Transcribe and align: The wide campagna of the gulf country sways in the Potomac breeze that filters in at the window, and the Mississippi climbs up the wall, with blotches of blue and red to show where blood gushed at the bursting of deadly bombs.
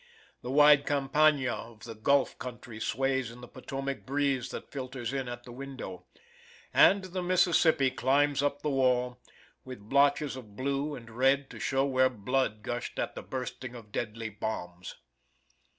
The 0.41 0.49
wide 0.49 0.87
campagna 0.87 1.51
of 1.53 1.83
the 1.83 1.93
gulf 1.93 2.39
country 2.39 2.79
sways 2.79 3.29
in 3.29 3.41
the 3.41 3.47
Potomac 3.47 4.03
breeze 4.03 4.49
that 4.49 4.71
filters 4.71 5.13
in 5.13 5.27
at 5.29 5.43
the 5.43 5.51
window, 5.51 6.07
and 6.73 7.03
the 7.03 7.21
Mississippi 7.21 7.91
climbs 7.91 8.41
up 8.41 8.63
the 8.63 8.71
wall, 8.71 9.21
with 9.63 9.79
blotches 9.79 10.35
of 10.35 10.55
blue 10.55 10.95
and 10.95 11.07
red 11.11 11.51
to 11.51 11.59
show 11.59 11.85
where 11.85 12.09
blood 12.09 12.63
gushed 12.63 12.97
at 12.97 13.13
the 13.13 13.21
bursting 13.21 13.75
of 13.75 13.91
deadly 13.91 14.29
bombs. 14.31 14.95